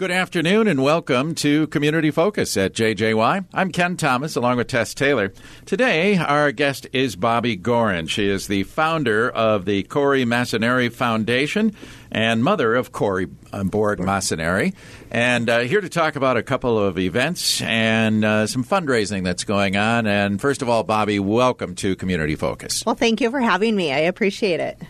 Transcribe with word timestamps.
Good 0.00 0.10
afternoon 0.10 0.66
and 0.66 0.82
welcome 0.82 1.34
to 1.34 1.66
Community 1.66 2.10
Focus 2.10 2.56
at 2.56 2.72
JJY. 2.72 3.44
I'm 3.52 3.70
Ken 3.70 3.98
Thomas 3.98 4.34
along 4.34 4.56
with 4.56 4.68
Tess 4.68 4.94
Taylor. 4.94 5.30
Today, 5.66 6.16
our 6.16 6.52
guest 6.52 6.86
is 6.94 7.16
Bobby 7.16 7.54
Gorin. 7.54 8.08
She 8.08 8.26
is 8.26 8.46
the 8.46 8.62
founder 8.62 9.28
of 9.28 9.66
the 9.66 9.82
Corey 9.82 10.24
Massanari 10.24 10.90
Foundation 10.90 11.76
and 12.10 12.42
mother 12.42 12.74
of 12.76 12.92
Corey 12.92 13.26
Borg 13.26 13.98
Massanari. 13.98 14.72
And 15.10 15.50
uh, 15.50 15.58
here 15.58 15.82
to 15.82 15.90
talk 15.90 16.16
about 16.16 16.38
a 16.38 16.42
couple 16.42 16.78
of 16.78 16.98
events 16.98 17.60
and 17.60 18.24
uh, 18.24 18.46
some 18.46 18.64
fundraising 18.64 19.22
that's 19.22 19.44
going 19.44 19.76
on. 19.76 20.06
And 20.06 20.40
first 20.40 20.62
of 20.62 20.70
all, 20.70 20.82
Bobby, 20.82 21.18
welcome 21.18 21.74
to 21.74 21.94
Community 21.94 22.36
Focus. 22.36 22.86
Well, 22.86 22.94
thank 22.94 23.20
you 23.20 23.30
for 23.30 23.40
having 23.40 23.76
me. 23.76 23.92
I 23.92 23.98
appreciate 23.98 24.60
it. 24.60 24.80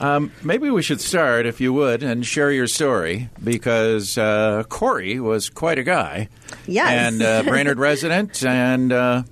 Um, 0.00 0.32
maybe 0.42 0.70
we 0.70 0.82
should 0.82 1.00
start, 1.00 1.44
if 1.44 1.60
you 1.60 1.72
would, 1.74 2.02
and 2.02 2.24
share 2.24 2.50
your 2.50 2.66
story 2.66 3.28
because 3.42 4.16
uh, 4.16 4.64
Corey 4.68 5.20
was 5.20 5.50
quite 5.50 5.78
a 5.78 5.82
guy. 5.82 6.28
Yes. 6.66 6.88
And 6.88 7.22
uh, 7.22 7.42
Brainerd 7.42 7.78
resident, 7.78 8.42
and 8.44 8.92
uh, 8.92 9.22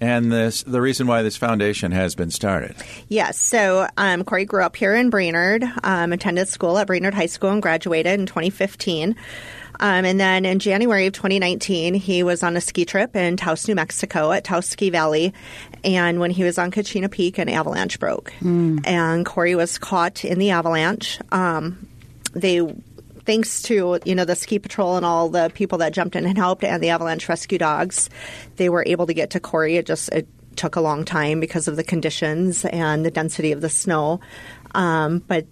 and 0.00 0.32
this 0.32 0.62
the 0.62 0.80
reason 0.80 1.06
why 1.06 1.22
this 1.22 1.36
foundation 1.36 1.92
has 1.92 2.14
been 2.14 2.30
started. 2.30 2.76
Yes. 3.08 3.38
So 3.38 3.86
um, 3.96 4.24
Corey 4.24 4.44
grew 4.44 4.62
up 4.62 4.76
here 4.76 4.94
in 4.94 5.10
Brainerd, 5.10 5.64
um, 5.82 6.12
attended 6.12 6.48
school 6.48 6.78
at 6.78 6.86
Brainerd 6.86 7.14
High 7.14 7.26
School, 7.26 7.50
and 7.50 7.62
graduated 7.62 8.18
in 8.18 8.26
2015. 8.26 9.16
Um, 9.80 10.04
and 10.04 10.18
then 10.18 10.44
in 10.44 10.58
January 10.58 11.06
of 11.06 11.12
2019, 11.12 11.94
he 11.94 12.22
was 12.22 12.42
on 12.42 12.56
a 12.56 12.60
ski 12.60 12.84
trip 12.84 13.14
in 13.14 13.36
Taos, 13.36 13.68
New 13.68 13.76
Mexico 13.76 14.32
at 14.32 14.44
Taos 14.44 14.66
Ski 14.66 14.90
Valley. 14.90 15.32
And 15.84 16.18
when 16.18 16.30
he 16.30 16.42
was 16.42 16.58
on 16.58 16.70
Kachina 16.70 17.10
Peak, 17.10 17.38
an 17.38 17.48
avalanche 17.48 18.00
broke. 18.00 18.32
Mm. 18.40 18.84
And 18.84 19.24
Corey 19.24 19.54
was 19.54 19.78
caught 19.78 20.24
in 20.24 20.38
the 20.38 20.50
avalanche. 20.50 21.20
Um, 21.30 21.86
they 22.32 22.60
thanks 23.28 23.60
to 23.60 23.98
you 24.06 24.14
know 24.14 24.24
the 24.24 24.34
ski 24.34 24.58
patrol 24.58 24.96
and 24.96 25.04
all 25.04 25.28
the 25.28 25.50
people 25.52 25.76
that 25.76 25.92
jumped 25.92 26.16
in 26.16 26.24
and 26.24 26.38
helped 26.38 26.64
and 26.64 26.82
the 26.82 26.88
avalanche 26.88 27.28
rescue 27.28 27.58
dogs 27.58 28.08
they 28.56 28.70
were 28.70 28.82
able 28.86 29.06
to 29.06 29.12
get 29.12 29.28
to 29.28 29.38
corey 29.38 29.76
it 29.76 29.84
just 29.84 30.08
it 30.14 30.26
took 30.56 30.76
a 30.76 30.80
long 30.80 31.04
time 31.04 31.38
because 31.38 31.68
of 31.68 31.76
the 31.76 31.84
conditions 31.84 32.64
and 32.64 33.04
the 33.04 33.10
density 33.10 33.52
of 33.52 33.60
the 33.60 33.68
snow 33.68 34.18
um, 34.74 35.18
but 35.18 35.46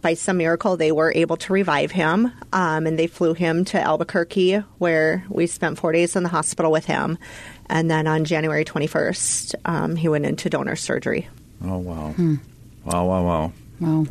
by 0.00 0.14
some 0.14 0.38
miracle, 0.38 0.78
they 0.78 0.92
were 0.92 1.12
able 1.14 1.36
to 1.36 1.52
revive 1.52 1.90
him, 1.90 2.32
um, 2.52 2.86
and 2.86 2.98
they 2.98 3.06
flew 3.06 3.34
him 3.34 3.64
to 3.66 3.80
Albuquerque, 3.80 4.54
where 4.78 5.22
we 5.28 5.46
spent 5.46 5.78
four 5.78 5.92
days 5.92 6.16
in 6.16 6.22
the 6.22 6.30
hospital 6.30 6.72
with 6.72 6.86
him. 6.86 7.18
And 7.66 7.90
then 7.90 8.06
on 8.06 8.24
January 8.24 8.64
21st, 8.64 9.54
um, 9.66 9.96
he 9.96 10.08
went 10.08 10.24
into 10.24 10.48
donor 10.48 10.76
surgery. 10.76 11.28
Oh, 11.62 11.76
wow. 11.76 12.12
Hmm. 12.12 12.36
Wow, 12.84 13.06
wow, 13.06 13.22
wow. 13.22 13.52
Wow. 13.80 14.06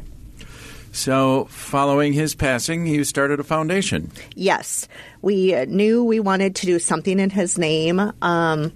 So, 0.92 1.46
following 1.46 2.14
his 2.14 2.36
passing, 2.36 2.86
you 2.86 3.04
started 3.04 3.40
a 3.40 3.44
foundation. 3.44 4.12
Yes. 4.36 4.88
We 5.22 5.66
knew 5.66 6.04
we 6.04 6.20
wanted 6.20 6.56
to 6.58 6.66
do 6.66 6.80
something 6.80 7.20
in 7.20 7.30
his 7.30 7.58
name. 7.58 8.12
Um, 8.22 8.74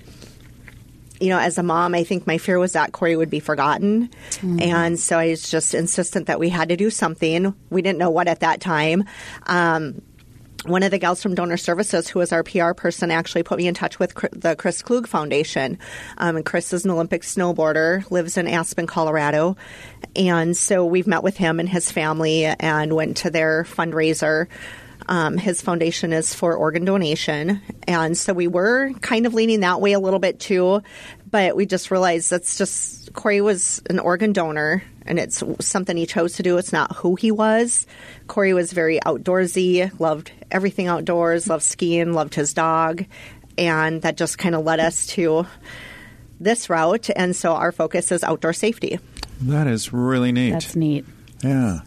you 1.20 1.30
know, 1.30 1.40
as 1.40 1.58
a 1.58 1.64
mom, 1.64 1.94
I 1.94 2.04
think 2.04 2.28
my 2.28 2.38
fear 2.38 2.60
was 2.60 2.74
that 2.74 2.92
Corey 2.92 3.16
would 3.16 3.30
be 3.30 3.40
forgotten. 3.40 4.10
Mm-hmm. 4.32 4.62
And 4.62 5.00
so 5.00 5.18
I 5.18 5.30
was 5.30 5.50
just 5.50 5.74
insistent 5.74 6.28
that 6.28 6.40
we 6.40 6.50
had 6.50 6.70
to 6.70 6.78
do 6.78 6.90
something. 6.90 7.54
We 7.70 7.82
didn't 7.82 8.00
know 8.00 8.10
what 8.10 8.28
at 8.28 8.42
that 8.42 8.62
time. 8.62 9.06
Um, 9.48 10.02
one 10.66 10.84
of 10.84 10.92
the 10.92 10.98
gals 10.98 11.22
from 11.22 11.36
Donor 11.36 11.58
Services, 11.58 12.08
who 12.08 12.20
was 12.20 12.32
our 12.32 12.44
PR 12.44 12.74
person, 12.74 13.12
actually 13.12 13.44
put 13.44 13.58
me 13.58 13.68
in 13.68 13.74
touch 13.74 14.00
with 14.00 14.14
the 14.32 14.56
Chris 14.56 14.82
Klug 14.82 15.08
Foundation. 15.08 15.78
Um, 16.18 16.38
and 16.38 16.46
Chris 16.46 16.74
is 16.74 16.86
an 16.86 16.92
Olympic 16.92 17.22
snowboarder, 17.22 18.10
lives 18.10 18.38
in 18.38 18.48
Aspen, 18.48 18.88
Colorado. 18.88 19.58
And 20.16 20.56
so 20.58 20.86
we've 20.86 21.08
met 21.08 21.24
with 21.24 21.38
him 21.38 21.60
and 21.60 21.70
his 21.70 21.92
family 21.92 22.46
and 22.46 22.94
went 22.96 23.18
to 23.18 23.30
their 23.30 23.64
fundraiser. 23.64 24.48
Um, 25.08 25.38
his 25.38 25.62
foundation 25.62 26.14
is 26.14 26.34
for 26.34 26.56
organ 26.56 26.86
donation. 26.86 27.62
And 27.88 28.18
so 28.18 28.34
we 28.34 28.48
were 28.48 28.92
kind 29.02 29.26
of 29.26 29.34
leaning 29.34 29.60
that 29.60 29.82
way 29.82 29.94
a 29.94 30.00
little 30.00 30.20
bit 30.20 30.40
too, 30.40 30.82
but 31.36 31.54
we 31.54 31.66
just 31.66 31.92
realized 31.92 32.30
that's 32.30 32.58
just 32.58 33.12
Corey 33.12 33.42
was 33.42 33.82
an 33.90 34.00
organ 34.00 34.32
donor 34.32 34.82
and 35.06 35.20
it's 35.20 35.44
something 35.60 35.98
he 35.98 36.06
chose 36.06 36.38
to 36.38 36.44
do. 36.44 36.58
It's 36.58 36.72
not 36.72 36.96
who 36.96 37.16
he 37.16 37.30
was. 37.30 37.86
Corey 38.28 38.54
was 38.54 38.72
very 38.72 39.02
outdoorsy, 39.02 39.92
loved 40.00 40.32
everything 40.50 40.88
outdoors, 40.88 41.50
loved 41.50 41.64
skiing, 41.64 42.14
loved 42.14 42.36
his 42.36 42.54
dog. 42.54 43.04
And 43.58 44.02
that 44.04 44.16
just 44.16 44.38
kind 44.38 44.56
of 44.56 44.64
led 44.64 44.80
us 44.80 45.08
to 45.08 45.46
this 46.40 46.70
route. 46.70 47.10
And 47.14 47.36
so 47.36 47.52
our 47.52 47.74
focus 47.74 48.14
is 48.14 48.24
outdoor 48.24 48.54
safety. 48.54 48.98
That 49.42 49.68
is 49.68 49.92
really 49.92 50.32
neat. 50.32 50.52
That's 50.52 50.74
neat. 50.78 51.04
Yeah. 51.44 51.82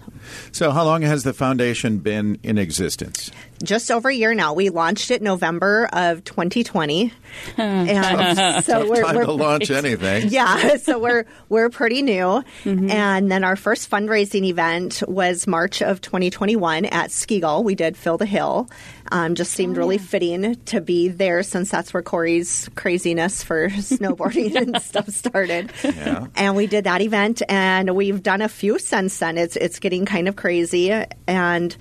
So, 0.53 0.73
how 0.73 0.85
long 0.85 1.01
has 1.01 1.25
the 1.25 1.33
foundation 1.33 2.01
been 2.01 2.39
in 2.43 2.59
existence? 2.59 3.31
Just 3.63 3.91
over 3.91 4.09
a 4.09 4.15
year 4.15 4.35
now. 4.35 4.55
We 4.55 4.71
launched 4.71 5.11
it 5.11 5.21
November 5.21 5.89
of 5.93 6.23
2020, 6.25 7.13
and 7.57 8.65
so 8.65 8.89
we're, 8.89 9.03
time 9.03 9.17
we're, 9.17 9.25
to 9.25 9.33
launch 9.33 9.71
anything. 9.71 10.29
Yeah, 10.39 10.77
so 10.77 10.99
we're 10.99 11.25
we're 11.49 11.71
pretty 11.71 12.03
new, 12.03 12.45
mm-hmm. 12.65 12.91
and 12.91 13.31
then 13.31 13.43
our 13.43 13.57
first 13.57 13.91
fundraising 13.91 14.45
event 14.45 15.03
was 15.09 15.47
March 15.47 15.83
of 15.83 16.01
2021 16.01 16.85
at 16.85 17.11
Skigull. 17.11 17.65
We 17.65 17.75
did 17.75 17.97
Fill 17.97 18.19
the 18.19 18.27
Hill. 18.27 18.69
Um, 19.11 19.35
just 19.35 19.53
seemed 19.53 19.77
oh, 19.77 19.81
really 19.81 19.97
yeah. 19.97 20.03
fitting 20.03 20.55
to 20.67 20.81
be 20.81 21.09
there 21.09 21.43
since 21.43 21.71
that's 21.71 21.95
where 21.95 22.03
Corey's 22.03 22.69
craziness 22.75 23.43
for 23.43 23.71
snowboarding 23.71 24.55
and 24.55 24.83
stuff 24.83 25.09
started. 25.09 25.73
Yeah. 25.83 26.27
And 26.37 26.57
we 26.57 26.67
did 26.67 26.85
that 26.85 27.01
event, 27.01 27.43
and 27.49 27.97
we've 27.97 28.23
done 28.23 28.43
a 28.43 28.49
few 28.49 28.79
since 28.79 29.19
then. 29.19 29.39
It's 29.39 29.57
it's 29.57 29.79
getting 29.79 30.05
kind 30.05 30.29
of 30.29 30.37
crazy, 30.37 30.93
and 31.27 31.77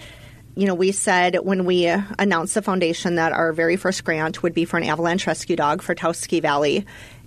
you 0.57 0.65
know, 0.65 0.73
we 0.73 0.91
said 0.91 1.35
when 1.35 1.65
we 1.65 1.87
uh, 1.87 2.01
announced 2.17 2.55
the 2.55 2.63
foundation 2.63 3.15
that 3.15 3.31
our 3.31 3.53
very 3.53 3.77
first 3.77 4.03
grant 4.03 4.41
would 4.41 4.55
be 4.55 4.65
for 4.65 4.77
an 4.77 4.83
avalanche 4.83 5.27
rescue 5.27 5.55
dog 5.55 5.83
for 5.83 5.93
Taos 5.93 6.17
Ski 6.17 6.39
Valley. 6.39 6.85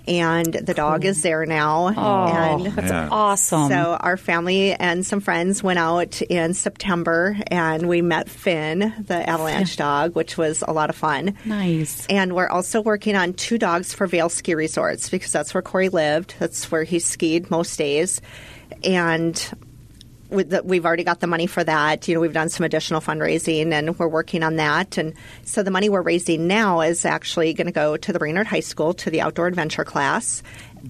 And 0.08 0.52
the 0.52 0.74
dog 0.74 1.04
is 1.04 1.22
there 1.22 1.46
now. 1.46 1.92
Oh, 1.96 2.26
and 2.26 2.66
that's 2.74 2.90
yeah. 2.90 3.08
awesome. 3.12 3.68
So 3.68 3.96
our 4.00 4.16
family 4.16 4.72
and 4.72 5.06
some 5.06 5.20
friends 5.20 5.62
went 5.62 5.78
out 5.78 6.20
in 6.22 6.54
September 6.54 7.36
and 7.48 7.88
we 7.88 8.02
met 8.02 8.28
Finn, 8.28 8.92
the 9.06 9.28
avalanche 9.28 9.76
dog, 9.76 10.16
which 10.16 10.36
was 10.36 10.64
a 10.66 10.72
lot 10.72 10.90
of 10.90 10.96
fun. 10.96 11.36
Nice. 11.44 12.06
And 12.06 12.34
we're 12.34 12.48
also 12.48 12.80
working 12.80 13.14
on 13.14 13.34
two 13.34 13.58
dogs 13.58 13.92
for 13.92 14.08
Vail 14.08 14.30
Ski 14.30 14.54
Resorts 14.54 15.10
because 15.10 15.30
that's 15.30 15.54
where 15.54 15.62
Corey 15.62 15.90
lived. 15.90 16.34
That's 16.40 16.68
where 16.72 16.82
he 16.82 16.98
skied 16.98 17.48
most 17.50 17.76
days. 17.76 18.20
And 18.82 19.36
the, 19.36 19.69
we've 20.30 20.86
already 20.86 21.04
got 21.04 21.20
the 21.20 21.26
money 21.26 21.46
for 21.46 21.62
that. 21.64 22.06
You 22.08 22.14
know, 22.14 22.20
we've 22.20 22.32
done 22.32 22.48
some 22.48 22.64
additional 22.64 23.00
fundraising 23.00 23.72
and 23.72 23.98
we're 23.98 24.08
working 24.08 24.42
on 24.42 24.56
that. 24.56 24.98
And 24.98 25.14
so 25.44 25.62
the 25.62 25.70
money 25.70 25.88
we're 25.88 26.02
raising 26.02 26.46
now 26.46 26.80
is 26.80 27.04
actually 27.04 27.52
going 27.54 27.66
to 27.66 27.72
go 27.72 27.96
to 27.96 28.12
the 28.12 28.18
Brainerd 28.18 28.46
High 28.46 28.60
School 28.60 28.94
to 28.94 29.10
the 29.10 29.20
outdoor 29.20 29.46
adventure 29.46 29.84
class 29.84 30.42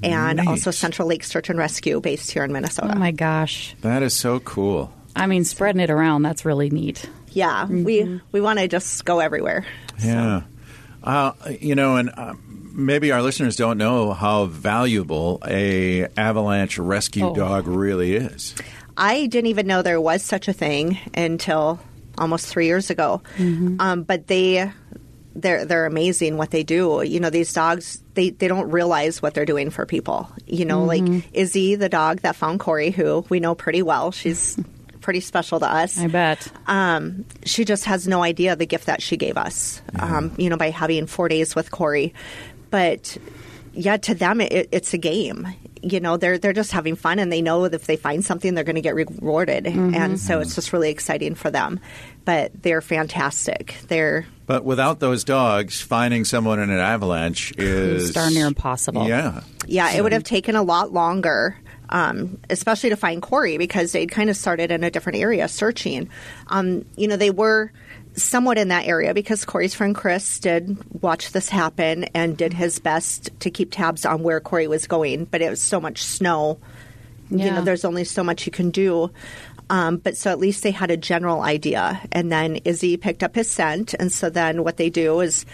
and 0.03 0.37
nice. 0.37 0.49
also 0.49 0.71
Central 0.71 1.09
Lake 1.09 1.25
Search 1.25 1.51
and 1.51 1.59
Rescue 1.59 2.01
based 2.01 2.31
here 2.31 2.45
in 2.45 2.53
Minnesota. 2.53 2.93
Oh 2.95 2.99
my 2.99 3.11
gosh. 3.11 3.75
That 3.81 4.03
is 4.03 4.15
so 4.15 4.41
cool. 4.41 4.93
I 5.17 5.27
mean, 5.27 5.45
spreading 5.45 5.81
it 5.81 5.91
around, 5.91 6.23
that's 6.23 6.45
really 6.45 6.71
neat. 6.71 7.09
Yeah, 7.33 7.65
mm-hmm. 7.65 7.85
we, 7.85 8.21
we 8.33 8.41
want 8.41 8.59
to 8.59 8.69
just 8.69 9.05
go 9.05 9.21
everywhere. 9.21 9.67
Yeah. 10.03 10.43
So. 10.43 10.47
Uh, 11.03 11.33
you 11.61 11.75
know, 11.75 11.97
and 11.97 12.11
uh, 12.17 12.35
maybe 12.47 13.13
our 13.13 13.23
listeners 13.23 13.57
don't 13.57 13.79
know 13.79 14.13
how 14.13 14.45
valuable 14.47 15.43
a 15.47 16.07
avalanche 16.17 16.79
rescue 16.79 17.27
oh. 17.27 17.35
dog 17.35 17.67
really 17.67 18.15
is. 18.15 18.55
I 19.01 19.27
didn't 19.27 19.49
even 19.49 19.67
know 19.67 19.81
there 19.81 20.01
was 20.01 20.23
such 20.23 20.47
a 20.47 20.53
thing 20.53 20.99
until 21.15 21.81
almost 22.19 22.47
three 22.47 22.67
years 22.67 22.91
ago. 22.91 23.23
Mm-hmm. 23.39 23.81
Um, 23.81 24.03
but 24.03 24.27
they 24.27 24.71
they're 25.35 25.65
they're 25.65 25.87
amazing 25.87 26.37
what 26.37 26.51
they 26.51 26.63
do. 26.63 27.03
You 27.03 27.19
know, 27.19 27.31
these 27.31 27.53
dogs 27.53 28.03
they, 28.13 28.31
they 28.31 28.47
don't 28.47 28.71
realize 28.71 29.23
what 29.23 29.33
they're 29.33 29.47
doing 29.47 29.71
for 29.71 29.87
people. 29.87 30.31
You 30.47 30.67
know, 30.67 30.87
mm-hmm. 30.87 31.15
like 31.15 31.25
Izzy, 31.33 31.77
the 31.77 31.89
dog 31.89 32.21
that 32.21 32.37
found 32.37 32.61
Corey, 32.61 32.91
who 32.91 33.25
we 33.31 33.41
know 33.41 33.55
pretty 33.55 33.83
well. 33.83 34.13
She's 34.13 34.59
pretty 35.01 35.21
special 35.21 35.61
to 35.61 35.67
us. 35.67 35.99
I 35.99 36.09
bet. 36.09 36.47
Um, 36.67 37.25
she 37.45 37.65
just 37.65 37.87
has 37.87 38.07
no 38.07 38.23
idea 38.23 38.55
the 38.55 38.67
gift 38.67 38.85
that 38.87 39.01
she 39.01 39.17
gave 39.17 39.39
us. 39.39 39.81
Yeah. 39.95 40.19
Um, 40.19 40.35
you 40.37 40.51
know, 40.51 40.59
by 40.59 40.71
having 40.71 41.07
four 41.07 41.31
days 41.31 41.55
with 41.55 41.71
Corey, 41.71 42.13
but 42.71 43.17
yeah, 43.73 43.97
to 43.99 44.15
them 44.15 44.41
it, 44.41 44.69
it's 44.73 44.95
a 44.95 44.99
game. 44.99 45.49
You 45.83 46.01
know 46.01 46.17
they're 46.17 46.39
they're 46.39 46.53
just 46.53 46.73
having 46.73 46.95
fun 46.95 47.19
and 47.19 47.33
they 47.33 47.41
know 47.41 47.63
that 47.69 47.75
if 47.75 47.87
they 47.87 47.97
find 47.97 48.25
something 48.25 48.55
they're 48.55 48.65
going 48.65 48.77
to 48.77 48.83
get 48.83 48.95
rewarded. 48.95 49.65
Mm-hmm. 49.65 49.95
and 49.95 50.21
so 50.21 50.41
it's 50.41 50.55
just 50.55 50.73
really 50.73 50.91
exciting 50.91 51.35
for 51.35 51.51
them. 51.51 51.81
But 52.25 52.63
they're 52.63 52.83
fantastic. 52.83 53.77
They're 53.89 54.27
but 54.47 54.65
without 54.65 55.01
those 55.01 55.25
dogs 55.25 55.81
finding 55.81 56.25
someone 56.25 56.59
in 56.59 56.71
an 56.71 56.79
avalanche 56.79 57.53
is 57.59 58.13
darn 58.13 58.35
near 58.35 58.47
impossible. 58.47 59.09
Yeah. 59.09 59.43
Yeah 59.67 59.93
it 59.93 60.03
would 60.03 60.13
have 60.13 60.25
taken 60.25 60.57
a 60.57 60.63
lot 60.63 60.93
longer 60.93 61.57
um, 61.91 62.39
especially 62.49 62.91
to 62.91 62.97
find 62.97 63.21
Corey 63.21 63.59
because 63.59 63.93
they'd 63.93 64.11
kind 64.11 64.31
of 64.31 64.37
started 64.37 64.71
in 64.71 64.85
a 64.85 64.91
different 64.91 65.19
area 65.19 65.49
searching. 65.49 66.09
Um, 66.47 66.85
you 66.97 67.09
know, 67.09 67.17
they 67.17 67.31
were 67.31 67.73
somewhat 68.17 68.59
in 68.59 68.69
that 68.69 68.87
area 68.87 69.15
because 69.15 69.45
Corey's 69.45 69.75
friend 69.75 69.95
Chris 69.95 70.39
did 70.41 70.77
watch 71.03 71.33
this 71.33 71.49
happen 71.49 72.05
and 72.15 72.37
did 72.37 72.53
his 72.53 72.79
best 72.79 73.31
to 73.41 73.51
keep 73.51 73.71
tabs 73.71 74.05
on 74.05 74.23
where 74.23 74.41
Corey 74.41 74.69
was 74.69 74.87
going, 74.87 75.25
but 75.25 75.43
it 75.43 75.51
was 75.51 75.63
so 75.63 75.81
much 75.81 76.03
snow. 76.03 76.59
Yeah. 77.31 77.47
You 77.47 77.51
know, 77.53 77.63
there's 77.63 77.85
only 77.85 78.05
so 78.05 78.25
much 78.25 78.47
you 78.47 78.53
can 78.53 78.71
do. 78.71 79.11
Um, 79.71 79.99
but 79.99 80.17
so 80.17 80.31
at 80.31 80.41
least 80.41 80.65
they 80.65 80.73
had 80.73 80.91
a 80.91 80.97
general 80.97 81.43
idea. 81.43 82.01
And 82.11 82.31
then 82.31 82.57
Izzy 82.57 82.97
picked 82.97 83.23
up 83.23 83.37
his 83.37 83.49
scent. 83.49 83.95
And 83.95 84.13
so 84.13 84.29
then 84.29 84.65
what 84.65 84.77
they 84.77 84.91
do 84.91 85.21
is 85.21 85.47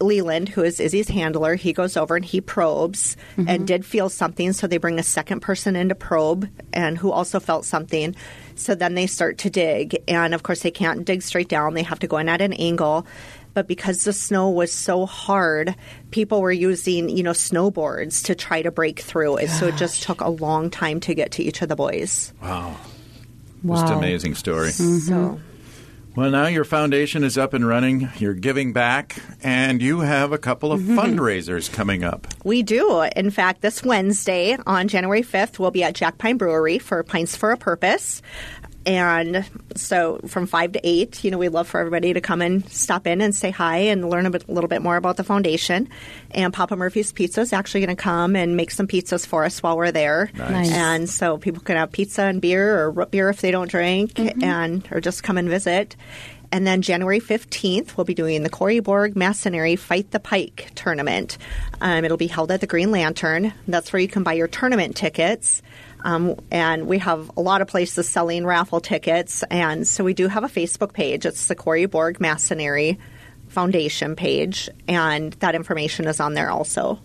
Leland, 0.00 0.48
who 0.48 0.62
is 0.62 0.80
Izzy's 0.80 1.08
handler, 1.08 1.54
he 1.54 1.72
goes 1.72 1.96
over 1.96 2.16
and 2.16 2.24
he 2.24 2.40
probes 2.40 3.16
and 3.36 3.46
mm-hmm. 3.46 3.64
did 3.64 3.84
feel 3.84 4.08
something. 4.08 4.52
So 4.52 4.66
they 4.66 4.78
bring 4.78 4.98
a 4.98 5.02
second 5.02 5.40
person 5.40 5.76
in 5.76 5.88
to 5.88 5.94
probe 5.94 6.48
and 6.72 6.96
who 6.96 7.10
also 7.10 7.40
felt 7.40 7.64
something. 7.64 8.14
So 8.54 8.74
then 8.74 8.94
they 8.94 9.06
start 9.06 9.38
to 9.38 9.50
dig. 9.50 10.02
And 10.08 10.34
of 10.34 10.42
course, 10.42 10.62
they 10.62 10.70
can't 10.70 11.04
dig 11.04 11.22
straight 11.22 11.48
down, 11.48 11.74
they 11.74 11.82
have 11.82 12.00
to 12.00 12.06
go 12.06 12.18
in 12.18 12.28
at 12.28 12.40
an 12.40 12.52
angle. 12.54 13.06
But 13.52 13.66
because 13.66 14.04
the 14.04 14.12
snow 14.12 14.48
was 14.48 14.72
so 14.72 15.06
hard, 15.06 15.74
people 16.12 16.40
were 16.40 16.52
using, 16.52 17.08
you 17.08 17.24
know, 17.24 17.32
snowboards 17.32 18.24
to 18.26 18.34
try 18.36 18.62
to 18.62 18.70
break 18.70 19.00
through. 19.00 19.38
And 19.38 19.50
so 19.50 19.66
it 19.66 19.76
just 19.76 20.04
took 20.04 20.20
a 20.20 20.28
long 20.28 20.70
time 20.70 21.00
to 21.00 21.14
get 21.14 21.32
to 21.32 21.42
each 21.42 21.60
of 21.60 21.68
the 21.68 21.74
boys. 21.74 22.32
Wow. 22.40 22.76
Wow. 23.64 23.80
Just 23.80 23.92
amazing 23.92 24.36
story. 24.36 24.70
So 24.70 24.84
mm-hmm. 24.84 25.49
Well, 26.16 26.30
now 26.30 26.46
your 26.46 26.64
foundation 26.64 27.22
is 27.22 27.38
up 27.38 27.54
and 27.54 27.66
running. 27.66 28.08
You're 28.18 28.34
giving 28.34 28.72
back, 28.72 29.22
and 29.42 29.80
you 29.80 30.00
have 30.00 30.32
a 30.32 30.38
couple 30.38 30.72
of 30.72 30.80
fundraisers 30.80 31.72
coming 31.72 32.02
up. 32.02 32.26
We 32.42 32.62
do. 32.62 33.02
In 33.14 33.30
fact, 33.30 33.60
this 33.60 33.84
Wednesday 33.84 34.56
on 34.66 34.88
January 34.88 35.22
5th, 35.22 35.60
we'll 35.60 35.70
be 35.70 35.84
at 35.84 35.94
Jack 35.94 36.18
Pine 36.18 36.36
Brewery 36.36 36.80
for 36.80 37.02
Pints 37.04 37.36
for 37.36 37.52
a 37.52 37.56
Purpose. 37.56 38.22
And 38.86 39.48
so 39.76 40.20
from 40.26 40.46
5 40.46 40.72
to 40.72 40.80
8, 40.82 41.24
you 41.24 41.30
know, 41.30 41.38
we'd 41.38 41.50
love 41.50 41.68
for 41.68 41.80
everybody 41.80 42.14
to 42.14 42.20
come 42.20 42.40
and 42.40 42.66
stop 42.70 43.06
in 43.06 43.20
and 43.20 43.34
say 43.34 43.50
hi 43.50 43.76
and 43.78 44.08
learn 44.08 44.26
a, 44.26 44.30
bit, 44.30 44.48
little 44.48 44.68
bit 44.68 44.80
more 44.80 44.96
about 44.96 45.16
the 45.16 45.24
foundation. 45.24 45.88
And 46.30 46.52
Papa 46.52 46.76
Murphy's 46.76 47.12
Pizza 47.12 47.42
is 47.42 47.52
actually 47.52 47.80
going 47.80 47.96
to 47.96 48.02
come 48.02 48.36
and 48.36 48.56
make 48.56 48.70
some 48.70 48.86
pizzas 48.86 49.26
for 49.26 49.44
us 49.44 49.62
while 49.62 49.76
we're 49.76 49.92
there. 49.92 50.30
Nice. 50.34 50.72
And 50.72 51.10
so 51.10 51.36
people 51.36 51.62
can 51.62 51.76
have 51.76 51.92
pizza 51.92 52.22
and 52.22 52.40
beer 52.40 52.80
or 52.80 52.90
root 52.90 53.10
beer 53.10 53.28
if 53.28 53.40
they 53.40 53.50
don't 53.50 53.70
drink 53.70 54.18
and 54.18 54.86
or 54.90 55.00
just 55.00 55.22
come 55.22 55.36
and 55.36 55.48
visit. 55.48 55.96
And 56.52 56.66
then 56.66 56.82
January 56.82 57.20
15th, 57.20 57.96
we'll 57.96 58.04
be 58.04 58.14
doing 58.14 58.42
the 58.42 58.50
Corey 58.50 58.80
Borg 58.80 59.14
Massanari 59.14 59.78
Fight 59.78 60.10
the 60.10 60.18
Pike 60.18 60.72
tournament. 60.74 61.38
Um, 61.80 62.04
it'll 62.04 62.16
be 62.16 62.26
held 62.26 62.50
at 62.50 62.60
the 62.60 62.66
Green 62.66 62.90
Lantern. 62.90 63.52
That's 63.68 63.92
where 63.92 64.00
you 64.00 64.08
can 64.08 64.24
buy 64.24 64.32
your 64.32 64.48
tournament 64.48 64.96
tickets. 64.96 65.62
Um, 66.04 66.36
and 66.50 66.86
we 66.86 66.98
have 66.98 67.30
a 67.36 67.40
lot 67.40 67.60
of 67.60 67.68
places 67.68 68.08
selling 68.08 68.44
raffle 68.44 68.80
tickets. 68.80 69.42
And 69.50 69.86
so 69.86 70.04
we 70.04 70.14
do 70.14 70.28
have 70.28 70.44
a 70.44 70.48
Facebook 70.48 70.92
page. 70.92 71.26
It's 71.26 71.46
the 71.46 71.54
Corey 71.54 71.86
Borg 71.86 72.18
Massanari 72.18 72.98
Foundation 73.48 74.16
page. 74.16 74.68
And 74.88 75.32
that 75.34 75.54
information 75.54 76.06
is 76.06 76.20
on 76.20 76.34
there 76.34 76.50
also. 76.50 76.98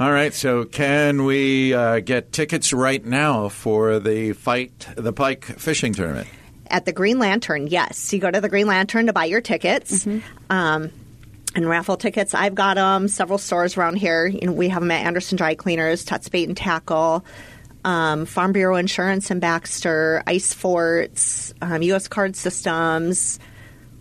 All 0.00 0.10
right, 0.10 0.34
so 0.34 0.64
can 0.64 1.24
we 1.24 1.72
uh, 1.72 2.00
get 2.00 2.32
tickets 2.32 2.72
right 2.72 3.04
now 3.04 3.48
for 3.48 4.00
the 4.00 4.32
fight 4.32 4.88
the 4.96 5.12
pike 5.12 5.44
fishing 5.44 5.92
tournament? 5.92 6.26
At 6.66 6.84
the 6.84 6.92
Green 6.92 7.20
Lantern, 7.20 7.68
yes. 7.68 8.12
You 8.12 8.18
go 8.18 8.28
to 8.28 8.40
the 8.40 8.48
Green 8.48 8.66
Lantern 8.66 9.06
to 9.06 9.12
buy 9.12 9.26
your 9.26 9.40
tickets. 9.40 10.04
Um, 10.50 10.90
and 11.54 11.68
raffle 11.68 11.96
tickets, 11.96 12.34
I've 12.34 12.54
got 12.54 12.74
them. 12.74 13.08
Several 13.08 13.38
stores 13.38 13.76
around 13.76 13.96
here. 13.96 14.26
You 14.26 14.46
know, 14.46 14.52
we 14.52 14.68
have 14.68 14.82
them 14.82 14.90
at 14.90 15.06
Anderson 15.06 15.36
Dry 15.36 15.54
Cleaners, 15.54 16.04
Tutt's 16.04 16.28
Bait 16.28 16.48
and 16.48 16.56
Tackle, 16.56 17.24
um, 17.84 18.26
Farm 18.26 18.52
Bureau 18.52 18.76
Insurance 18.76 19.30
and 19.30 19.40
Baxter, 19.40 20.22
Ice 20.26 20.52
Forts, 20.52 21.54
um, 21.62 21.82
U.S. 21.82 22.08
Card 22.08 22.36
Systems. 22.36 23.38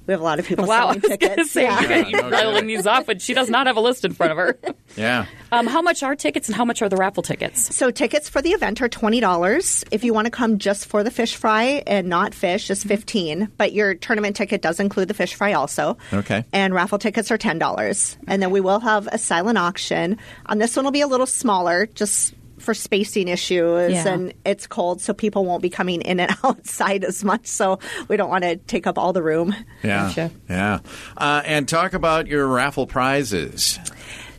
We 0.06 0.12
have 0.12 0.20
a 0.22 0.24
lot 0.24 0.40
of 0.40 0.46
people 0.46 0.66
Wow, 0.66 0.88
I 0.90 0.94
selling 0.94 1.02
was 1.02 1.02
going 1.10 1.20
to 1.20 1.28
tickets. 1.28 1.52
say 1.52 1.64
Yeah. 1.64 1.82
you're, 1.82 2.08
you're 2.10 2.20
Okay. 2.26 2.30
rattling 2.30 2.68
these 2.68 2.86
off, 2.86 3.06
but 3.06 3.22
she 3.22 3.34
does 3.34 3.50
not 3.50 3.68
have 3.68 3.78
a 3.78 3.80
list 3.80 4.04
in 4.04 4.14
front 4.14 4.32
of 4.32 4.38
her. 4.38 4.58
Yeah. 4.96 5.26
Um, 5.52 5.66
how 5.66 5.82
much 5.82 6.04
are 6.04 6.16
tickets 6.16 6.48
and 6.50 6.56
how 6.56 6.66
much 6.66 6.84
are 6.84 6.88
the 6.90 6.98
raffle 6.98 7.24
tickets? 7.24 7.76
So 7.76 7.90
tickets 7.90 8.30
for 8.30 8.44
the 8.44 8.52
event 8.52 8.80
are 8.80 8.88
twenty 8.88 9.20
dollars. 9.20 9.84
If 9.90 10.04
you 10.04 10.14
want 10.14 10.26
to 10.26 10.32
come 10.32 10.60
just 10.60 10.86
for 10.86 11.04
the 11.04 11.10
fish 11.10 11.36
fry 11.36 11.82
and 11.88 12.10
not 12.10 12.36
fish, 12.36 12.70
it's 12.70 12.84
fifteen. 12.84 13.50
But 13.58 13.74
your 13.74 13.96
tournament 13.96 14.36
ticket 14.36 14.62
does 14.62 14.80
include 14.80 15.08
the 15.08 15.16
fish 15.16 15.34
fry 15.34 15.54
also. 15.54 15.98
Okay. 16.14 16.46
And 16.54 16.76
raffle 16.76 17.00
tickets 17.00 17.32
are 17.32 17.40
ten 17.40 17.58
dollars. 17.58 18.18
And 18.28 18.40
then 18.40 18.52
we 18.52 18.62
will 18.62 18.82
have 18.82 19.08
a 19.12 19.18
silent 19.18 19.58
auction. 19.58 20.20
On 20.46 20.60
this 20.60 20.76
one 20.76 20.86
will 20.86 20.92
be 20.92 21.02
a 21.02 21.08
little 21.08 21.26
smaller, 21.26 21.88
just 21.88 22.36
for 22.64 22.74
spacing 22.74 23.28
issues 23.28 23.92
Yeah. 23.92 24.08
and 24.08 24.34
it's 24.46 24.66
cold 24.68 25.02
so 25.02 25.14
people 25.14 25.46
won't 25.46 25.62
be 25.62 25.70
coming 25.70 26.02
in 26.02 26.20
and 26.20 26.36
outside 26.44 27.04
as 27.04 27.24
much 27.24 27.46
so 27.46 27.80
we 28.08 28.18
don't 28.18 28.30
want 28.30 28.44
to 28.44 28.56
take 28.56 28.88
up 28.88 28.98
all 28.98 29.14
the 29.14 29.22
room 29.24 29.54
Yeah. 29.84 30.08
Gotcha. 30.08 30.32
Yeah. 30.50 30.80
Uh, 31.18 31.42
and 31.46 31.68
talk 31.68 31.94
about 31.94 32.28
your 32.28 32.48
raffle 32.48 32.88
prizes. 32.88 33.80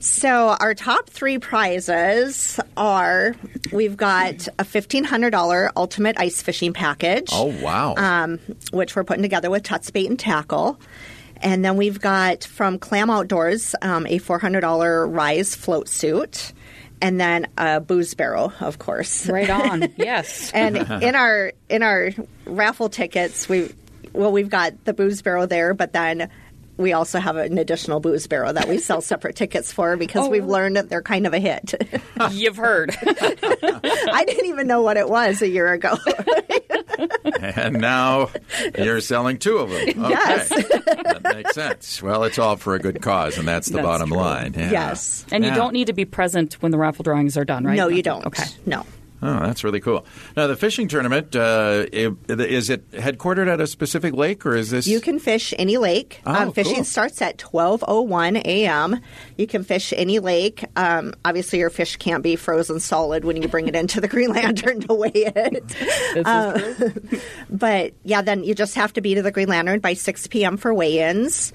So 0.01 0.55
our 0.61 0.75
top 0.75 1.09
three 1.09 1.39
prizes 1.39 2.61
are 2.77 3.35
we've 3.73 3.97
got 3.97 4.47
a 4.59 4.65
fifteen 4.65 5.05
hundred 5.05 5.31
dollar 5.31 5.71
ultimate 5.77 6.19
ice 6.19 6.43
fishing 6.43 6.73
package. 6.75 7.31
Oh, 7.33 7.47
wow. 7.63 7.95
Um, 7.97 8.39
which 8.73 8.95
we're 8.97 9.05
putting 9.05 9.23
together 9.23 9.51
with 9.51 9.63
Tutt's 9.63 9.91
Bait 9.91 10.09
and 10.11 10.19
Tackle. 10.19 10.79
And 11.39 11.65
then 11.65 11.77
we've 11.77 12.01
got 12.01 12.45
from 12.45 12.79
Clam 12.79 13.09
Outdoors 13.11 13.75
um, 13.83 14.07
a 14.07 14.19
four 14.19 14.39
hundred 14.39 14.61
dollar 14.61 15.07
Rise 15.07 15.55
float 15.55 15.89
suit, 15.89 16.53
and 17.05 17.21
then 17.21 17.47
a 17.59 17.81
booze 17.81 18.15
barrel, 18.15 18.53
of 18.61 18.79
course. 18.79 19.29
Right 19.29 19.51
on. 19.51 19.93
yes. 19.97 20.51
And 20.53 20.77
in 21.03 21.15
our 21.15 21.53
in 21.69 21.83
our 21.83 22.11
raffle 22.47 22.89
tickets, 22.89 23.47
we 23.49 23.71
well 24.13 24.33
we've 24.33 24.49
got 24.49 24.85
the 24.87 24.95
booze 24.95 25.21
barrel 25.23 25.47
there, 25.47 25.75
but 25.75 25.93
then 25.93 26.31
we 26.77 26.93
also 26.93 27.21
have 27.21 27.37
an 27.37 27.57
additional 27.59 28.01
booze 28.01 28.27
barrel 28.27 28.53
that 28.55 28.69
we 28.69 28.79
sell 28.79 29.01
separate 29.01 29.37
tickets 29.37 29.71
for 29.71 29.97
because 29.97 30.27
Oh. 30.27 30.31
we've 30.31 30.47
learned 30.47 30.77
that 30.77 30.89
they're 30.89 31.03
kind 31.03 31.25
of 31.27 31.33
a 31.35 31.39
hit. 31.39 31.73
You've 32.33 32.57
heard. 32.57 32.97
I 33.03 34.25
didn't 34.27 34.47
even 34.47 34.67
know 34.67 34.83
what 34.83 34.97
it 34.97 35.09
was 35.09 35.41
a 35.43 35.49
year 35.49 35.73
ago. 35.73 35.95
And 37.41 37.81
now 37.81 38.31
you're 38.79 39.01
selling 39.01 39.39
two 39.39 39.59
of 39.59 39.71
them. 39.71 39.81
Okay. 40.05 40.11
Yes. 40.11 40.49
that 40.49 41.21
makes 41.35 41.55
sense. 41.55 42.03
Well, 42.03 42.25
it's 42.25 42.39
all 42.39 42.57
for 42.57 42.75
a 42.75 42.79
good 42.79 43.01
cause, 43.01 43.39
and 43.39 43.47
that's 43.49 43.69
the 43.69 43.75
That's 43.75 43.87
bottom 43.87 44.09
true. 44.09 44.17
line. 44.19 44.55
Yeah. 44.57 44.71
Yes. 44.71 45.25
And 45.33 45.45
you 45.45 45.53
don't 45.55 45.73
need 45.73 45.87
to 45.87 45.93
be 45.93 46.05
present 46.05 46.55
when 46.63 46.73
the 46.73 46.79
raffle 46.79 47.03
drawings 47.03 47.37
are 47.37 47.45
done, 47.45 47.65
right? 47.65 47.77
No, 47.77 47.89
you 47.89 48.03
don't. 48.03 48.25
Okay. 48.27 48.45
No. 48.67 48.85
Oh, 49.27 49.41
that's 49.41 49.65
really 49.65 49.81
cool. 49.81 50.05
Now, 50.37 50.47
the 50.49 50.55
fishing 50.57 50.87
tournament 50.87 51.35
uh, 51.35 51.87
is 51.93 52.69
it 52.69 52.91
headquartered 52.91 53.49
at 53.49 53.59
a 53.61 53.67
specific 53.67 54.13
lake, 54.13 54.45
or 54.45 54.55
is 54.55 54.69
this? 54.71 54.87
You 54.87 55.01
can 55.01 55.19
fish 55.19 55.55
any 55.59 55.79
lake. 55.79 56.21
Oh, 56.27 56.35
um, 56.35 56.53
fishing 56.53 56.75
cool. 56.77 56.85
starts 56.85 57.23
at 57.23 57.39
12:01 57.39 58.43
a.m. 58.45 59.01
You 59.39 59.47
can 59.47 59.65
fish 59.65 59.95
any 59.97 60.19
lake. 60.19 60.65
Um, 60.77 61.15
obviously, 61.25 61.59
your 61.59 61.71
fish 61.71 61.97
can't 61.97 62.23
be 62.23 62.37
frozen 62.37 62.81
solid 62.81 63.25
when 63.25 63.41
you 63.41 63.49
bring 63.49 63.67
it 63.67 63.75
into 63.75 64.01
the 64.01 64.09
Green 64.09 64.31
Lantern 64.31 64.81
to 64.83 64.93
weigh 64.95 65.11
it. 65.15 65.65
This 66.15 66.27
Uh. 66.27 66.91
But 67.51 67.95
yeah, 68.05 68.21
then 68.23 68.45
you 68.45 68.55
just 68.55 68.75
have 68.75 68.93
to 68.95 69.01
be 69.01 69.15
to 69.15 69.23
the 69.23 69.31
Green 69.33 69.49
Lantern 69.49 69.81
by 69.81 69.95
6 69.95 70.27
p.m. 70.27 70.57
for 70.59 70.75
weigh-ins, 70.75 71.53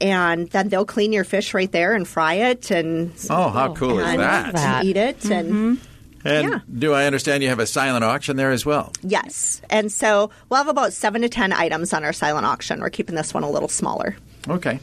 and 0.00 0.48
then 0.50 0.68
they'll 0.70 0.84
clean 0.84 1.12
your 1.12 1.24
fish 1.24 1.54
right 1.54 1.70
there 1.70 1.94
and 1.94 2.06
fry 2.08 2.34
it 2.34 2.70
and, 2.70 3.12
Oh, 3.30 3.48
how 3.50 3.74
cool 3.74 4.00
is 4.00 4.06
and 4.06 4.20
that? 4.20 4.54
that. 4.54 4.84
eat 4.84 4.96
it. 4.96 5.24
And 5.30 5.78
And 6.24 6.48
Yeah. 6.50 6.58
do 6.78 6.92
I 6.94 7.06
understand 7.06 7.42
you 7.42 7.48
have 7.48 7.58
a 7.58 7.66
silent 7.66 8.04
auction 8.04 8.36
there 8.36 8.50
as 8.52 8.64
well? 8.64 8.92
yes, 9.02 9.60
and 9.70 9.90
so 9.90 10.30
we'll 10.48 10.58
have 10.58 10.68
about 10.68 10.92
seven 10.92 11.22
to 11.22 11.28
ten 11.28 11.52
items 11.52 11.92
on 11.92 12.04
our 12.04 12.12
silent 12.12 12.46
auction. 12.46 12.80
We're 12.80 12.90
keeping 12.90 13.14
this 13.16 13.34
one 13.34 13.42
a 13.42 13.50
little 13.50 13.68
smaller. 13.68 14.16
Okay. 14.48 14.78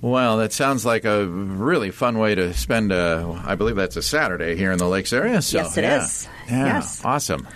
Well, 0.00 0.36
that 0.38 0.52
sounds 0.52 0.86
like 0.86 1.04
a 1.04 1.26
really 1.26 1.90
fun 1.90 2.18
way 2.18 2.34
to 2.36 2.54
spend 2.54 2.92
a. 2.92 3.42
I 3.44 3.56
believe 3.56 3.74
that's 3.76 3.96
a 3.96 4.02
Saturday 4.02 4.54
here 4.56 4.70
in 4.70 4.78
the 4.78 4.86
Lakes 4.88 5.12
area. 5.12 5.42
So, 5.42 5.58
Yes, 5.58 5.76
it 5.76 5.82
yeah. 5.84 6.02
is. 6.04 6.28
Yeah, 6.48 6.66
Yes. 6.66 7.02
awesome. 7.04 7.48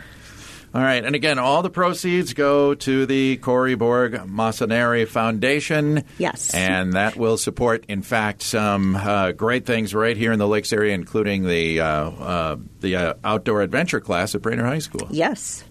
All 0.74 0.80
right, 0.80 1.04
and 1.04 1.14
again, 1.14 1.38
all 1.38 1.60
the 1.60 1.68
proceeds 1.68 2.32
go 2.32 2.74
to 2.74 3.04
the 3.04 3.36
Corey 3.36 3.74
Borg 3.74 4.14
Massanari 4.14 5.06
Foundation. 5.06 6.04
Yes. 6.16 6.54
and 6.54 6.94
that 6.94 7.14
will 7.14 7.36
support, 7.36 7.84
in 7.88 8.00
fact, 8.00 8.40
some 8.40 8.96
uh, 8.96 9.32
great 9.32 9.66
things 9.66 9.94
right 9.94 10.16
here 10.16 10.32
in 10.32 10.38
the 10.38 10.48
Lakes 10.48 10.72
area, 10.72 10.94
including 10.94 11.46
the 11.46 11.80
uh, 11.80 11.86
uh, 11.86 12.56
the 12.80 12.96
uh, 12.96 13.14
outdoor 13.22 13.60
adventure 13.60 14.00
class 14.00 14.34
at 14.34 14.40
Brainerd 14.40 14.64
High 14.64 14.78
School. 14.78 15.08
Yes. 15.10 15.62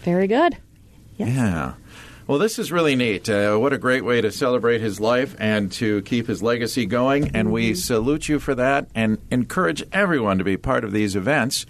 Very 0.00 0.28
good. 0.28 0.56
Yeah. 1.18 1.74
Well, 2.26 2.38
this 2.38 2.58
is 2.58 2.72
really 2.72 2.96
neat. 2.96 3.28
Uh, 3.28 3.56
what 3.56 3.74
a 3.74 3.78
great 3.78 4.04
way 4.04 4.20
to 4.20 4.32
celebrate 4.32 4.80
his 4.80 4.98
life 5.00 5.36
and 5.38 5.70
to 5.72 6.00
keep 6.02 6.26
his 6.26 6.42
legacy 6.42 6.86
going. 6.86 7.36
And 7.36 7.52
we 7.52 7.74
salute 7.74 8.28
you 8.28 8.38
for 8.38 8.54
that 8.54 8.88
and 8.94 9.18
encourage 9.30 9.82
everyone 9.92 10.38
to 10.38 10.44
be 10.44 10.56
part 10.56 10.84
of 10.84 10.92
these 10.92 11.16
events. 11.16 11.66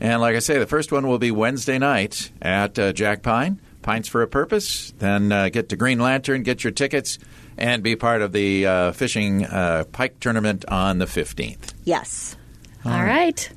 And 0.00 0.20
like 0.20 0.36
I 0.36 0.40
say, 0.40 0.58
the 0.58 0.66
first 0.66 0.92
one 0.92 1.06
will 1.06 1.18
be 1.18 1.30
Wednesday 1.30 1.78
night 1.78 2.30
at 2.42 2.78
uh, 2.78 2.92
Jack 2.92 3.22
Pine, 3.22 3.60
Pints 3.82 4.08
for 4.08 4.22
a 4.22 4.26
Purpose. 4.28 4.92
Then 4.98 5.32
uh, 5.32 5.48
get 5.48 5.70
to 5.70 5.76
Green 5.76 5.98
Lantern, 5.98 6.42
get 6.42 6.62
your 6.64 6.70
tickets, 6.72 7.18
and 7.56 7.82
be 7.82 7.96
part 7.96 8.20
of 8.22 8.32
the 8.32 8.66
uh, 8.66 8.92
fishing 8.92 9.44
uh, 9.44 9.84
pike 9.92 10.20
tournament 10.20 10.64
on 10.68 10.98
the 10.98 11.06
15th. 11.06 11.72
Yes. 11.84 12.36
All 12.84 12.92
right. 12.92 13.48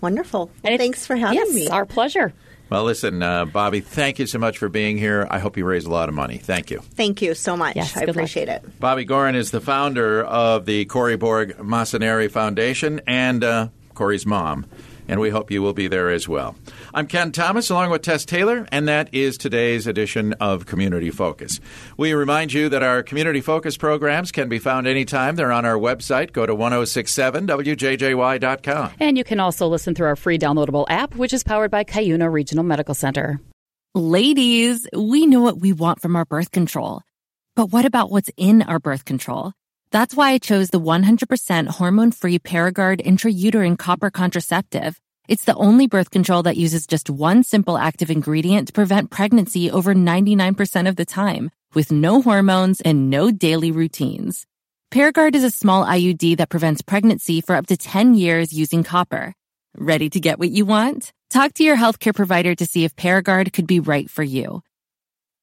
Wonderful. 0.00 0.46
Well, 0.62 0.72
And 0.72 0.78
thanks 0.78 1.06
for 1.06 1.16
having 1.16 1.38
yes, 1.38 1.54
me. 1.54 1.68
our 1.68 1.84
pleasure. 1.86 2.32
Well, 2.70 2.84
listen, 2.84 3.22
uh, 3.22 3.44
Bobby, 3.44 3.80
thank 3.80 4.18
you 4.18 4.26
so 4.26 4.38
much 4.38 4.56
for 4.56 4.68
being 4.70 4.96
here. 4.96 5.26
I 5.30 5.38
hope 5.40 5.58
you 5.58 5.64
raised 5.66 5.86
a 5.86 5.90
lot 5.90 6.08
of 6.08 6.14
money. 6.14 6.38
Thank 6.38 6.70
you. 6.70 6.80
Thank 6.80 7.20
you 7.20 7.34
so 7.34 7.54
much. 7.56 7.76
Yes, 7.76 7.94
I 7.96 8.00
good 8.00 8.08
luck. 8.08 8.16
appreciate 8.16 8.48
it. 8.48 8.80
Bobby 8.80 9.04
Gorin 9.04 9.34
is 9.34 9.50
the 9.50 9.60
founder 9.60 10.22
of 10.24 10.64
the 10.64 10.86
Corey 10.86 11.16
Borg 11.16 11.58
Massanari 11.58 12.30
Foundation 12.30 13.02
and 13.06 13.44
uh, 13.44 13.68
Corey's 13.94 14.24
mom. 14.24 14.64
And 15.08 15.20
we 15.20 15.30
hope 15.30 15.50
you 15.50 15.62
will 15.62 15.72
be 15.72 15.88
there 15.88 16.10
as 16.10 16.28
well. 16.28 16.54
I'm 16.94 17.06
Ken 17.06 17.32
Thomas 17.32 17.70
along 17.70 17.90
with 17.90 18.02
Tess 18.02 18.24
Taylor, 18.24 18.66
and 18.70 18.86
that 18.88 19.08
is 19.12 19.38
today's 19.38 19.86
edition 19.86 20.32
of 20.34 20.66
Community 20.66 21.10
Focus. 21.10 21.60
We 21.96 22.12
remind 22.12 22.52
you 22.52 22.68
that 22.68 22.82
our 22.82 23.02
Community 23.02 23.40
Focus 23.40 23.76
programs 23.76 24.32
can 24.32 24.48
be 24.48 24.58
found 24.58 24.86
anytime. 24.86 25.36
They're 25.36 25.52
on 25.52 25.64
our 25.64 25.76
website. 25.76 26.32
Go 26.32 26.46
to 26.46 26.54
1067wjjy.com. 26.54 28.90
And 29.00 29.18
you 29.18 29.24
can 29.24 29.40
also 29.40 29.68
listen 29.68 29.94
through 29.94 30.08
our 30.08 30.16
free 30.16 30.38
downloadable 30.38 30.86
app, 30.88 31.16
which 31.16 31.32
is 31.32 31.42
powered 31.42 31.70
by 31.70 31.84
Cuyuna 31.84 32.30
Regional 32.30 32.64
Medical 32.64 32.94
Center. 32.94 33.40
Ladies, 33.94 34.86
we 34.96 35.26
know 35.26 35.42
what 35.42 35.60
we 35.60 35.72
want 35.72 36.00
from 36.00 36.16
our 36.16 36.24
birth 36.24 36.50
control. 36.50 37.02
But 37.54 37.66
what 37.66 37.84
about 37.84 38.10
what's 38.10 38.30
in 38.38 38.62
our 38.62 38.78
birth 38.78 39.04
control? 39.04 39.52
That's 39.92 40.16
why 40.16 40.30
I 40.30 40.38
chose 40.38 40.70
the 40.70 40.80
100% 40.80 41.66
hormone 41.68 42.12
free 42.12 42.38
Paragard 42.38 43.04
intrauterine 43.04 43.78
copper 43.78 44.08
contraceptive. 44.08 44.98
It's 45.28 45.44
the 45.44 45.54
only 45.54 45.86
birth 45.86 46.10
control 46.10 46.42
that 46.44 46.56
uses 46.56 46.86
just 46.86 47.10
one 47.10 47.44
simple 47.44 47.76
active 47.76 48.10
ingredient 48.10 48.68
to 48.68 48.72
prevent 48.72 49.10
pregnancy 49.10 49.70
over 49.70 49.94
99% 49.94 50.88
of 50.88 50.96
the 50.96 51.04
time, 51.04 51.50
with 51.74 51.92
no 51.92 52.22
hormones 52.22 52.80
and 52.80 53.10
no 53.10 53.30
daily 53.30 53.70
routines. 53.70 54.46
Paragard 54.90 55.34
is 55.34 55.44
a 55.44 55.50
small 55.50 55.84
IUD 55.84 56.38
that 56.38 56.48
prevents 56.48 56.80
pregnancy 56.80 57.42
for 57.42 57.54
up 57.54 57.66
to 57.66 57.76
10 57.76 58.14
years 58.14 58.50
using 58.50 58.82
copper. 58.82 59.34
Ready 59.76 60.08
to 60.08 60.20
get 60.20 60.38
what 60.38 60.48
you 60.48 60.64
want? 60.64 61.12
Talk 61.28 61.52
to 61.54 61.64
your 61.64 61.76
healthcare 61.76 62.14
provider 62.14 62.54
to 62.54 62.64
see 62.64 62.84
if 62.84 62.96
Paragard 62.96 63.52
could 63.52 63.66
be 63.66 63.80
right 63.80 64.08
for 64.08 64.22
you. 64.22 64.62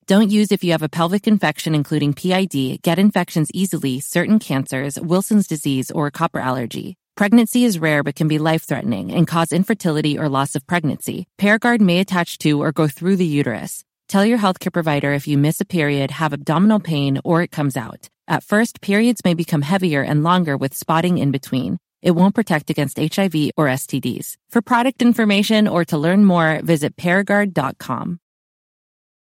Don't 0.10 0.32
use 0.32 0.52
if 0.52 0.64
you 0.64 0.72
have 0.72 0.82
a 0.82 0.90
pelvic 0.90 1.28
infection, 1.28 1.76
including 1.76 2.16
PID, 2.16 2.82
get 2.82 2.98
infections 2.98 3.52
easily, 3.54 4.00
certain 4.00 4.40
cancers, 4.40 5.00
Wilson's 5.00 5.46
disease, 5.46 5.92
or 5.92 6.08
a 6.08 6.12
copper 6.12 6.40
allergy. 6.40 6.96
Pregnancy 7.16 7.64
is 7.64 7.78
rare 7.78 8.02
but 8.02 8.16
can 8.16 8.28
be 8.28 8.40
life 8.40 8.64
threatening 8.64 9.12
and 9.12 9.28
cause 9.28 9.52
infertility 9.52 10.18
or 10.18 10.28
loss 10.28 10.56
of 10.56 10.66
pregnancy. 10.66 11.28
Paragard 11.38 11.80
may 11.80 12.00
attach 12.00 12.40
to 12.40 12.60
or 12.60 12.72
go 12.72 12.88
through 12.88 13.18
the 13.18 13.34
uterus. 13.40 13.86
Tell 14.08 14.26
your 14.26 14.40
healthcare 14.40 14.74
provider 14.74 15.14
if 15.14 15.28
you 15.28 15.38
miss 15.38 15.62
a 15.62 15.74
period, 15.78 16.10
have 16.10 16.34
abdominal 16.34 16.80
pain, 16.80 17.20
or 17.24 17.44
it 17.44 17.52
comes 17.52 17.78
out. 17.78 18.10
At 18.28 18.44
first, 18.44 18.82
periods 18.82 19.22
may 19.24 19.36
become 19.36 19.62
heavier 19.62 20.02
and 20.02 20.24
longer 20.24 20.58
with 20.58 20.74
spotting 20.74 21.20
in 21.20 21.30
between. 21.30 21.78
It 22.02 22.16
won't 22.16 22.34
protect 22.34 22.72
against 22.72 22.98
HIV 22.98 23.52
or 23.56 23.68
STDs. 23.68 24.38
For 24.50 24.64
product 24.64 25.04
information 25.04 25.68
or 25.68 25.86
to 25.86 26.00
learn 26.00 26.26
more, 26.26 26.62
visit 26.64 26.96
Paragard.com. 26.96 28.20